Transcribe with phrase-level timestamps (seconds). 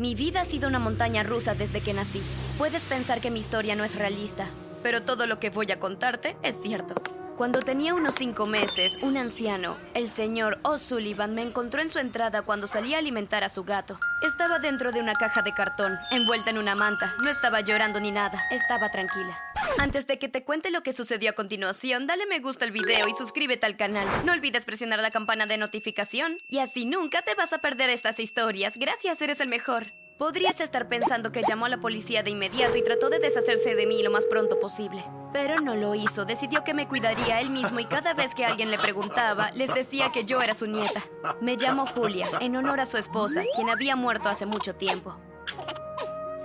[0.00, 2.22] Mi vida ha sido una montaña rusa desde que nací.
[2.56, 4.46] Puedes pensar que mi historia no es realista,
[4.82, 6.94] pero todo lo que voy a contarte es cierto.
[7.40, 12.42] Cuando tenía unos cinco meses, un anciano, el señor O'Sullivan, me encontró en su entrada
[12.42, 13.98] cuando salía a alimentar a su gato.
[14.20, 17.16] Estaba dentro de una caja de cartón, envuelta en una manta.
[17.24, 19.40] No estaba llorando ni nada, estaba tranquila.
[19.78, 23.08] Antes de que te cuente lo que sucedió a continuación, dale me gusta al video
[23.08, 24.06] y suscríbete al canal.
[24.26, 28.20] No olvides presionar la campana de notificación y así nunca te vas a perder estas
[28.20, 28.74] historias.
[28.76, 29.86] Gracias, eres el mejor.
[30.20, 33.86] Podrías estar pensando que llamó a la policía de inmediato y trató de deshacerse de
[33.86, 35.02] mí lo más pronto posible.
[35.32, 38.70] Pero no lo hizo, decidió que me cuidaría él mismo y cada vez que alguien
[38.70, 41.02] le preguntaba, les decía que yo era su nieta.
[41.40, 45.16] Me llamó Julia, en honor a su esposa, quien había muerto hace mucho tiempo.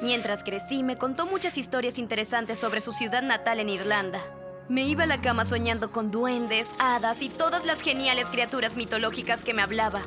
[0.02, 4.22] Mientras crecí, me contó muchas historias interesantes sobre su ciudad natal en Irlanda.
[4.70, 9.44] Me iba a la cama soñando con duendes, hadas y todas las geniales criaturas mitológicas
[9.44, 10.02] que me hablaba.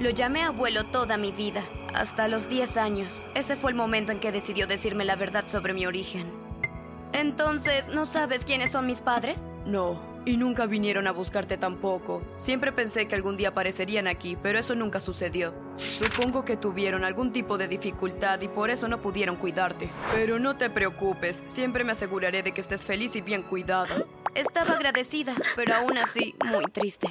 [0.00, 3.26] Lo llamé abuelo toda mi vida, hasta los 10 años.
[3.34, 6.30] Ese fue el momento en que decidió decirme la verdad sobre mi origen.
[7.12, 9.50] Entonces, ¿no sabes quiénes son mis padres?
[9.66, 12.22] No, y nunca vinieron a buscarte tampoco.
[12.36, 15.52] Siempre pensé que algún día aparecerían aquí, pero eso nunca sucedió.
[15.74, 19.90] Supongo que tuvieron algún tipo de dificultad y por eso no pudieron cuidarte.
[20.14, 24.04] Pero no te preocupes, siempre me aseguraré de que estés feliz y bien cuidada.
[24.38, 27.08] Estaba agradecida, pero aún así muy triste.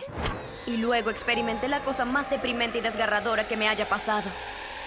[0.66, 4.30] Y luego experimenté la cosa más deprimente y desgarradora que me haya pasado.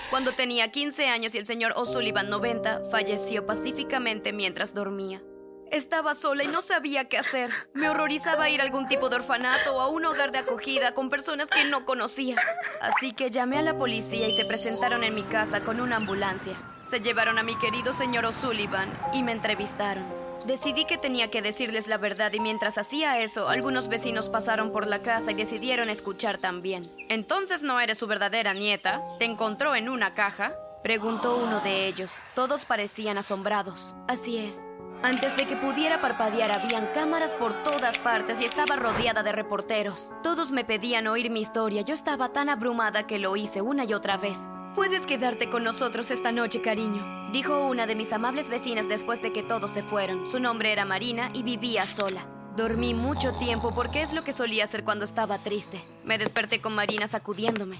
[0.08, 5.22] Cuando tenía 15 años y el señor O'Sullivan 90 falleció pacíficamente mientras dormía.
[5.70, 7.50] Estaba sola y no sabía qué hacer.
[7.74, 11.10] Me horrorizaba ir a algún tipo de orfanato o a un hogar de acogida con
[11.10, 12.36] personas que no conocía.
[12.80, 16.54] Así que llamé a la policía y se presentaron en mi casa con una ambulancia.
[16.84, 20.19] Se llevaron a mi querido señor O'Sullivan y me entrevistaron.
[20.50, 24.88] Decidí que tenía que decirles la verdad y mientras hacía eso, algunos vecinos pasaron por
[24.88, 26.90] la casa y decidieron escuchar también.
[27.08, 29.00] Entonces no eres su verdadera nieta.
[29.20, 30.52] ¿Te encontró en una caja?
[30.82, 32.16] Preguntó uno de ellos.
[32.34, 33.94] Todos parecían asombrados.
[34.08, 34.72] Así es.
[35.04, 40.12] Antes de que pudiera parpadear habían cámaras por todas partes y estaba rodeada de reporteros.
[40.24, 41.82] Todos me pedían oír mi historia.
[41.82, 44.50] Yo estaba tan abrumada que lo hice una y otra vez.
[44.74, 49.32] Puedes quedarte con nosotros esta noche, cariño, dijo una de mis amables vecinas después de
[49.32, 50.28] que todos se fueron.
[50.28, 52.24] Su nombre era Marina y vivía sola.
[52.56, 55.82] Dormí mucho tiempo porque es lo que solía hacer cuando estaba triste.
[56.04, 57.78] Me desperté con Marina sacudiéndome.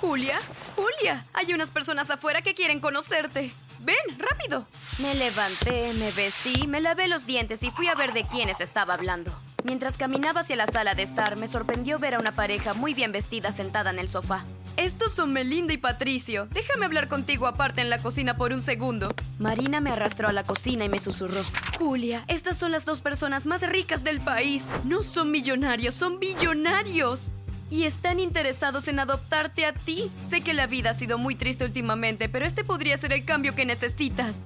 [0.00, 0.38] Julia,
[0.74, 3.52] Julia, hay unas personas afuera que quieren conocerte.
[3.80, 4.66] Ven, rápido.
[5.00, 8.94] Me levanté, me vestí, me lavé los dientes y fui a ver de quiénes estaba
[8.94, 9.32] hablando.
[9.64, 13.12] Mientras caminaba hacia la sala de estar, me sorprendió ver a una pareja muy bien
[13.12, 14.44] vestida sentada en el sofá.
[14.76, 16.48] Estos son Melinda y Patricio.
[16.50, 19.14] Déjame hablar contigo aparte en la cocina por un segundo.
[19.38, 21.40] Marina me arrastró a la cocina y me susurró.
[21.78, 24.64] Julia, estas son las dos personas más ricas del país.
[24.84, 27.28] No son millonarios, son billonarios.
[27.70, 30.10] Y están interesados en adoptarte a ti.
[30.22, 33.54] Sé que la vida ha sido muy triste últimamente, pero este podría ser el cambio
[33.54, 34.36] que necesitas.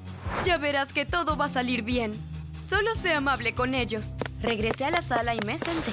[0.45, 2.15] Ya verás que todo va a salir bien.
[2.63, 4.15] Solo sé amable con ellos.
[4.43, 5.93] Regresé a la sala y me senté.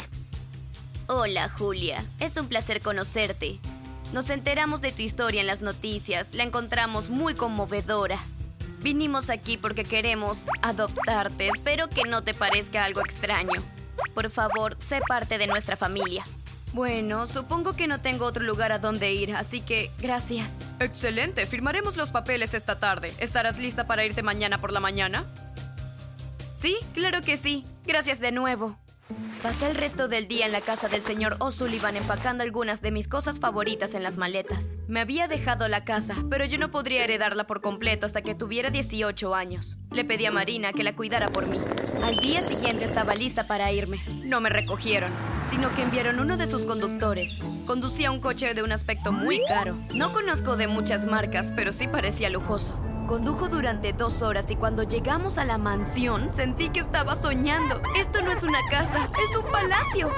[1.07, 2.05] Hola, Julia.
[2.19, 3.59] Es un placer conocerte.
[4.13, 8.19] Nos enteramos de tu historia en las noticias, la encontramos muy conmovedora.
[8.79, 11.47] Vinimos aquí porque queremos adoptarte.
[11.47, 13.63] Espero que no te parezca algo extraño.
[14.13, 16.23] Por favor, sé parte de nuestra familia.
[16.73, 20.59] Bueno, supongo que no tengo otro lugar a donde ir, así que gracias.
[20.79, 23.12] Excelente, firmaremos los papeles esta tarde.
[23.18, 25.25] ¿Estarás lista para irte mañana por la mañana?
[26.56, 27.66] Sí, claro que sí.
[27.84, 28.78] Gracias de nuevo.
[29.41, 33.08] Pasé el resto del día en la casa del señor O'Sullivan empacando algunas de mis
[33.08, 34.78] cosas favoritas en las maletas.
[34.88, 38.69] Me había dejado la casa, pero yo no podría heredarla por completo hasta que tuviera
[38.69, 39.78] 18 años.
[39.91, 41.59] Le pedí a Marina que la cuidara por mí.
[42.02, 44.02] Al día siguiente estaba lista para irme.
[44.24, 45.12] No me recogieron,
[45.50, 47.38] sino que enviaron uno de sus conductores.
[47.68, 49.75] Conducía un coche de un aspecto muy caro.
[49.94, 52.80] No conozco de muchas marcas, pero sí parecía lujoso.
[53.08, 57.81] Condujo durante dos horas y cuando llegamos a la mansión sentí que estaba soñando.
[57.96, 60.09] Esto no es una casa, es un palacio.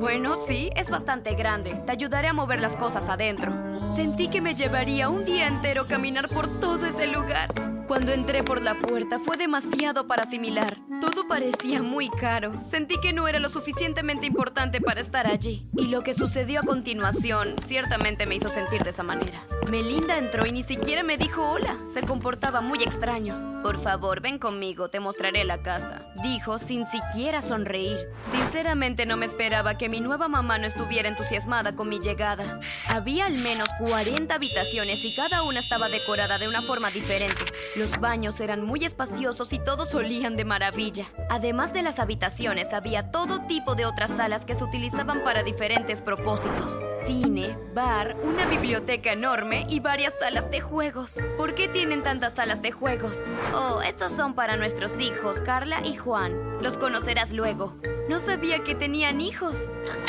[0.00, 1.74] Bueno, sí, es bastante grande.
[1.86, 3.52] Te ayudaré a mover las cosas adentro.
[3.94, 7.73] Sentí que me llevaría un día entero caminar por todo ese lugar.
[7.86, 10.78] Cuando entré por la puerta fue demasiado para asimilar.
[11.00, 12.52] Todo parecía muy caro.
[12.62, 15.68] Sentí que no era lo suficientemente importante para estar allí.
[15.76, 19.44] Y lo que sucedió a continuación ciertamente me hizo sentir de esa manera.
[19.70, 21.76] Melinda entró y ni siquiera me dijo hola.
[21.86, 23.53] Se comportaba muy extraño.
[23.64, 26.06] Por favor, ven conmigo, te mostraré la casa.
[26.22, 27.96] Dijo sin siquiera sonreír.
[28.30, 32.60] Sinceramente no me esperaba que mi nueva mamá no estuviera entusiasmada con mi llegada.
[32.90, 37.42] Había al menos 40 habitaciones y cada una estaba decorada de una forma diferente.
[37.74, 41.06] Los baños eran muy espaciosos y todos olían de maravilla.
[41.34, 46.00] Además de las habitaciones, había todo tipo de otras salas que se utilizaban para diferentes
[46.00, 46.78] propósitos.
[47.06, 51.18] Cine, bar, una biblioteca enorme y varias salas de juegos.
[51.36, 53.18] ¿Por qué tienen tantas salas de juegos?
[53.52, 56.62] Oh, esos son para nuestros hijos, Carla y Juan.
[56.62, 57.76] Los conocerás luego.
[58.08, 59.56] No sabía que tenían hijos.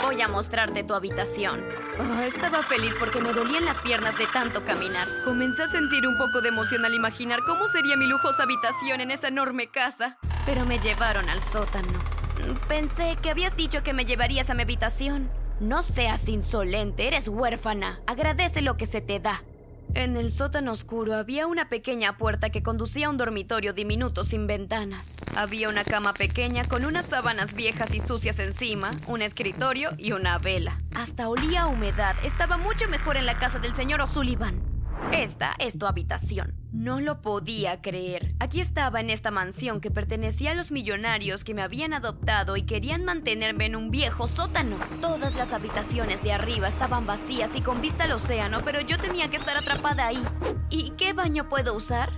[0.04, 1.66] Voy a mostrarte tu habitación.
[1.98, 5.07] Oh, estaba feliz porque me dolían las piernas de tanto caminar.
[5.24, 9.10] Comencé a sentir un poco de emoción al imaginar cómo sería mi lujosa habitación en
[9.10, 10.19] esa enorme casa.
[10.45, 12.00] Pero me llevaron al sótano.
[12.68, 15.30] Pensé que habías dicho que me llevarías a mi habitación.
[15.59, 18.01] No seas insolente, eres huérfana.
[18.07, 19.44] Agradece lo que se te da.
[19.94, 24.45] En el sótano oscuro había una pequeña puerta que conducía a un dormitorio diminuto sin
[24.45, 25.13] ventanas.
[25.36, 30.38] Había una cama pequeña con unas sábanas viejas y sucias encima, un escritorio y una
[30.38, 30.81] vela.
[30.95, 32.15] Hasta olía a humedad.
[32.24, 34.75] Estaba mucho mejor en la casa del señor O'Sullivan.
[35.12, 36.56] Esta es tu habitación.
[36.71, 38.36] No lo podía creer.
[38.39, 42.63] Aquí estaba en esta mansión que pertenecía a los millonarios que me habían adoptado y
[42.63, 44.77] querían mantenerme en un viejo sótano.
[45.01, 49.30] Todas las habitaciones de arriba estaban vacías y con vista al océano, pero yo tenía
[49.30, 50.24] que estar atrapada ahí.
[50.69, 52.12] ¿Y qué baño puedo usar?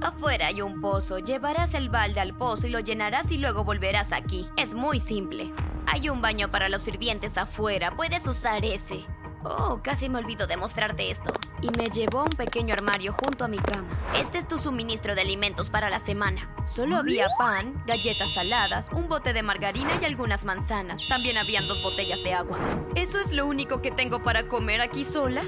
[0.00, 1.18] Afuera hay un pozo.
[1.18, 4.46] Llevarás el balde al pozo y lo llenarás y luego volverás aquí.
[4.56, 5.52] Es muy simple.
[5.86, 7.94] Hay un baño para los sirvientes afuera.
[7.96, 9.04] Puedes usar ese.
[9.42, 11.32] Oh, casi me olvido de mostrarte esto.
[11.62, 13.88] Y me llevó a un pequeño armario junto a mi cama.
[14.16, 16.54] Este es tu suministro de alimentos para la semana.
[16.66, 21.06] Solo había pan, galletas saladas, un bote de margarina y algunas manzanas.
[21.08, 22.58] También habían dos botellas de agua.
[22.94, 25.42] ¿Eso es lo único que tengo para comer aquí sola?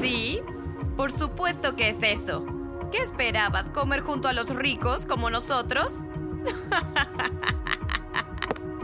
[0.00, 0.40] Sí,
[0.96, 2.44] por supuesto que es eso.
[2.90, 3.70] ¿Qué esperabas?
[3.70, 5.92] ¿Comer junto a los ricos como nosotros?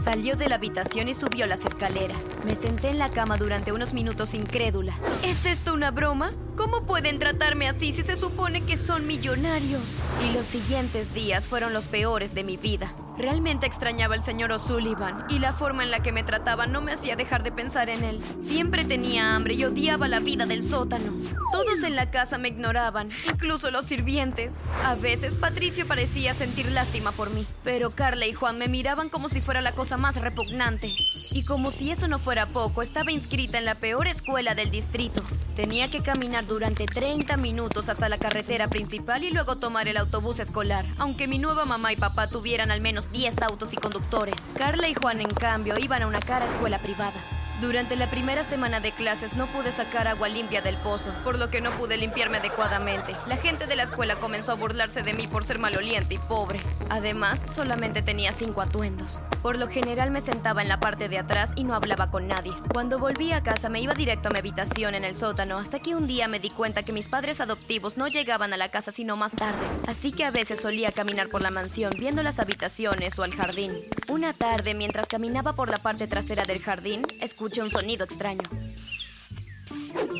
[0.07, 2.23] Salió de la habitación y subió las escaleras.
[2.45, 4.97] Me senté en la cama durante unos minutos incrédula.
[5.21, 6.31] ¿Es esto una broma?
[6.55, 9.81] ¿Cómo pueden tratarme así si se supone que son millonarios?
[10.25, 12.95] Y los siguientes días fueron los peores de mi vida.
[13.17, 16.93] Realmente extrañaba al señor O'Sullivan y la forma en la que me trataba no me
[16.93, 18.21] hacía dejar de pensar en él.
[18.39, 21.13] Siempre tenía hambre y odiaba la vida del sótano.
[21.51, 24.59] Todos en la casa me ignoraban, incluso los sirvientes.
[24.85, 29.29] A veces Patricio parecía sentir lástima por mí, pero Carla y Juan me miraban como
[29.29, 30.93] si fuera la cosa más repugnante.
[31.31, 35.23] Y como si eso no fuera poco, estaba inscrita en la peor escuela del distrito.
[35.55, 40.39] Tenía que caminar durante 30 minutos hasta la carretera principal y luego tomar el autobús
[40.39, 44.35] escolar, aunque mi nueva mamá y papá tuvieran al menos 10 autos y conductores.
[44.57, 47.19] Carla y Juan, en cambio, iban a una cara escuela privada.
[47.59, 51.49] Durante la primera semana de clases no pude sacar agua limpia del pozo, por lo
[51.49, 53.15] que no pude limpiarme adecuadamente.
[53.25, 56.59] La gente de la escuela comenzó a burlarse de mí por ser maloliente y pobre.
[56.89, 59.23] Además, solamente tenía cinco atuendos.
[59.41, 62.53] Por lo general me sentaba en la parte de atrás y no hablaba con nadie.
[62.71, 65.95] Cuando volví a casa me iba directo a mi habitación en el sótano, hasta que
[65.95, 69.15] un día me di cuenta que mis padres adoptivos no llegaban a la casa sino
[69.15, 69.65] más tarde.
[69.87, 73.73] Así que a veces solía caminar por la mansión viendo las habitaciones o el jardín.
[74.09, 78.41] Una tarde, mientras caminaba por la parte trasera del jardín, escuché escuché un sonido extraño.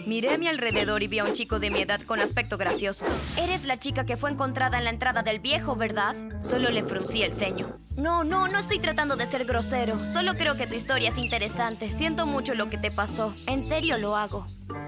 [0.06, 3.06] Miré a mi alrededor y vi a un chico de mi edad con aspecto gracioso.
[3.38, 6.16] Eres la chica que fue encontrada en la entrada del viejo, ¿verdad?
[6.40, 7.76] Solo le fruncí el ceño.
[7.98, 10.00] No, no, no estoy tratando de ser grosero.
[10.06, 11.92] Solo creo que tu historia es interesante.
[11.92, 13.34] Siento mucho lo que te pasó.
[13.46, 14.48] En serio lo hago.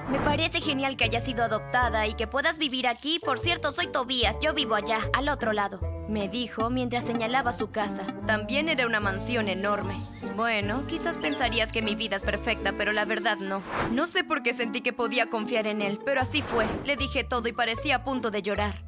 [0.10, 3.20] Me parece genial que hayas sido adoptada y que puedas vivir aquí.
[3.20, 4.38] Por cierto, soy Tobías.
[4.42, 5.82] Yo vivo allá, al otro lado.
[6.08, 8.08] Me dijo mientras señalaba su casa.
[8.26, 9.96] También era una mansión enorme.
[10.40, 13.62] Bueno, quizás pensarías que mi vida es perfecta, pero la verdad no.
[13.92, 16.66] No sé por qué sentí que podía confiar en él, pero así fue.
[16.86, 18.82] Le dije todo y parecía a punto de llorar.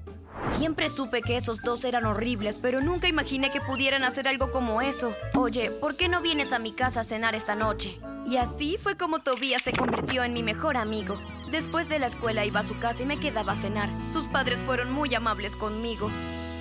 [0.54, 4.82] Siempre supe que esos dos eran horribles, pero nunca imaginé que pudieran hacer algo como
[4.82, 5.14] eso.
[5.36, 8.00] Oye, ¿por qué no vienes a mi casa a cenar esta noche?
[8.26, 11.18] Y así fue como Tobías se convirtió en mi mejor amigo.
[11.52, 13.90] Después de la escuela iba a su casa y me quedaba a cenar.
[14.10, 16.10] Sus padres fueron muy amables conmigo.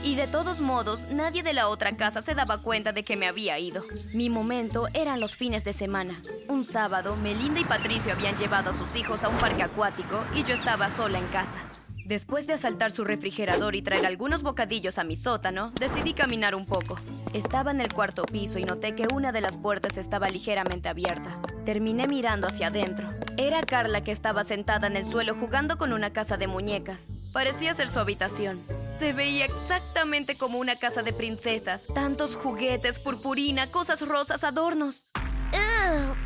[0.02, 3.28] Y de todos modos, nadie de la otra casa se daba cuenta de que me
[3.28, 3.84] había ido.
[4.14, 6.22] Mi momento eran los fines de semana.
[6.48, 10.42] Un sábado, Melinda y Patricio habían llevado a sus hijos a un parque acuático y
[10.44, 11.58] yo estaba sola en casa.
[12.06, 16.66] Después de asaltar su refrigerador y traer algunos bocadillos a mi sótano, decidí caminar un
[16.66, 16.96] poco.
[17.34, 21.38] Estaba en el cuarto piso y noté que una de las puertas estaba ligeramente abierta.
[21.64, 23.19] Terminé mirando hacia adentro.
[23.40, 27.08] Era Carla que estaba sentada en el suelo jugando con una casa de muñecas.
[27.32, 28.58] Parecía ser su habitación.
[28.58, 31.86] Se veía exactamente como una casa de princesas.
[31.86, 35.06] Tantos juguetes, purpurina, cosas rosas, adornos.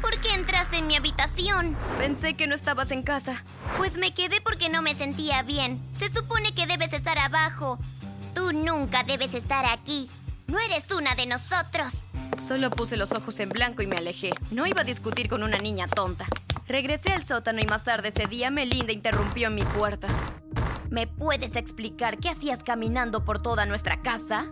[0.03, 1.77] ¿Por qué entraste en mi habitación?
[1.99, 3.45] Pensé que no estabas en casa.
[3.79, 5.81] Pues me quedé porque no me sentía bien.
[5.97, 7.79] Se supone que debes estar abajo.
[8.35, 10.11] Tú nunca debes estar aquí.
[10.49, 12.07] No eres una de nosotros.
[12.45, 14.33] Solo puse los ojos en blanco y me alejé.
[14.51, 16.27] No iba a discutir con una niña tonta.
[16.67, 20.09] Regresé al sótano y más tarde ese día Melinda interrumpió mi puerta.
[20.89, 24.47] ¿Me puedes explicar qué hacías caminando por toda nuestra casa?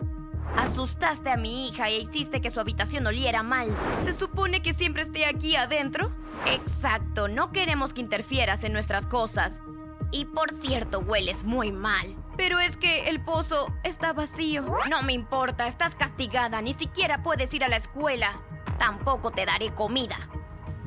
[0.55, 3.75] Asustaste a mi hija e hiciste que su habitación oliera mal.
[4.03, 6.15] ¿Se supone que siempre esté aquí adentro?
[6.45, 9.63] Exacto, no queremos que interfieras en nuestras cosas.
[10.11, 12.15] Y por cierto, hueles muy mal.
[12.37, 14.77] Pero es que el pozo está vacío.
[14.87, 18.39] No me importa, estás castigada, ni siquiera puedes ir a la escuela.
[18.77, 20.17] Tampoco te daré comida.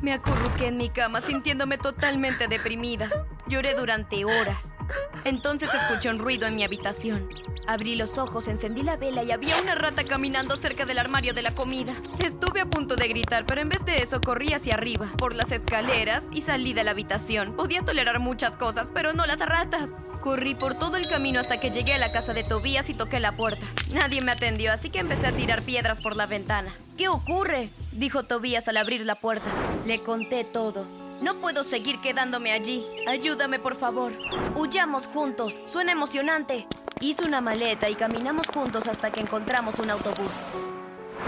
[0.03, 3.09] Me acurruqué en mi cama sintiéndome totalmente deprimida.
[3.49, 4.77] Lloré durante horas.
[5.25, 7.29] Entonces escuché un ruido en mi habitación.
[7.69, 11.43] Abrí los ojos, encendí la vela y había una rata caminando cerca del armario de
[11.43, 11.93] la comida.
[12.19, 15.53] Estuve a punto de gritar, pero en vez de eso corrí hacia arriba, por las
[15.53, 17.55] escaleras y salí de la habitación.
[17.55, 19.91] Podía tolerar muchas cosas, pero no las ratas.
[20.21, 23.21] Corrí por todo el camino hasta que llegué a la casa de Tobías y toqué
[23.21, 23.65] la puerta.
[23.95, 26.73] Nadie me atendió, así que empecé a tirar piedras por la ventana.
[26.99, 27.71] ¿Qué ocurre?
[27.93, 29.49] dijo Tobías al abrir la puerta.
[29.87, 31.06] Le conté todo.
[31.23, 32.85] No puedo seguir quedándome allí.
[33.09, 34.13] Ayúdame, por favor.
[34.55, 35.61] Huyamos juntos.
[35.67, 36.67] Suena emocionante.
[37.01, 40.33] Hice una maleta y caminamos juntos hasta que encontramos un autobús.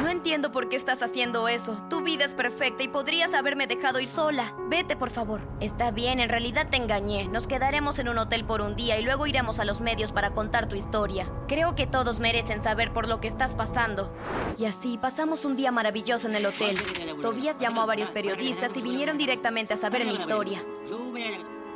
[0.00, 1.76] No entiendo por qué estás haciendo eso.
[1.90, 4.54] Tu vida es perfecta y podrías haberme dejado ir sola.
[4.68, 5.40] Vete, por favor.
[5.60, 7.26] Está bien, en realidad te engañé.
[7.28, 10.30] Nos quedaremos en un hotel por un día y luego iremos a los medios para
[10.30, 11.26] contar tu historia.
[11.48, 14.12] Creo que todos merecen saber por lo que estás pasando.
[14.56, 16.76] Y así pasamos un día maravilloso en el hotel.
[17.20, 20.62] Tobías llamó a varios periodistas y vinieron directamente a saber mi historia.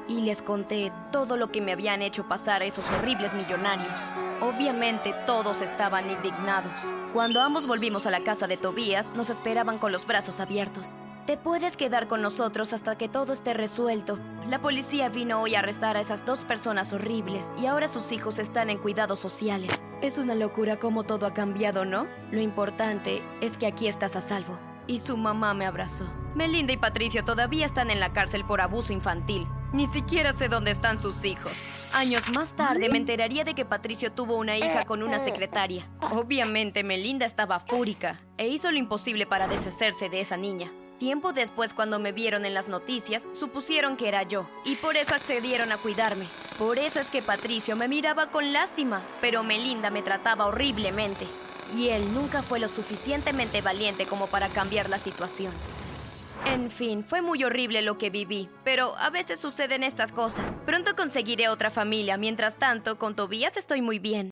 [0.09, 4.00] Y les conté todo lo que me habían hecho pasar esos horribles millonarios.
[4.40, 6.73] Obviamente todos estaban indignados.
[7.12, 10.99] Cuando ambos volvimos a la casa de Tobías, nos esperaban con los brazos abiertos.
[11.26, 14.18] Te puedes quedar con nosotros hasta que todo esté resuelto.
[14.49, 18.40] La policía vino hoy a arrestar a esas dos personas horribles y ahora sus hijos
[18.40, 19.71] están en cuidados sociales.
[20.00, 22.09] Es una locura cómo todo ha cambiado, ¿no?
[22.32, 24.59] Lo importante es que aquí estás a salvo.
[24.88, 26.06] Y su mamá me abrazó.
[26.35, 29.47] Melinda y Patricio todavía están en la cárcel por abuso infantil.
[29.73, 31.52] Ni siquiera sé dónde están sus hijos.
[31.95, 35.88] Años más tarde me enteraría de que Patricio tuvo una hija con una secretaria.
[36.11, 40.71] Obviamente Melinda estaba fúrica e hizo lo imposible para deshacerse de esa niña.
[40.99, 45.14] Tiempo después, cuando me vieron en las noticias, supusieron que era yo, y por eso
[45.14, 46.29] accedieron a cuidarme.
[46.59, 51.26] Por eso es que Patricio me miraba con lástima, pero Melinda me trataba horriblemente.
[51.75, 55.52] Y él nunca fue lo suficientemente valiente como para cambiar la situación.
[56.44, 60.56] En fin, fue muy horrible lo que viví, pero a veces suceden estas cosas.
[60.66, 64.20] Pronto conseguiré otra familia, mientras tanto, con Tobías estoy muy bien.